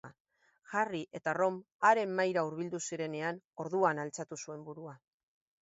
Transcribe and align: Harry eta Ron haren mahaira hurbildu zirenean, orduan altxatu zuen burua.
Harry 0.71 1.01
eta 1.19 1.35
Ron 1.39 1.59
haren 1.89 2.17
mahaira 2.21 2.45
hurbildu 2.47 2.81
zirenean, 2.87 3.41
orduan 3.65 4.03
altxatu 4.07 4.43
zuen 4.47 4.69
burua. 4.73 4.99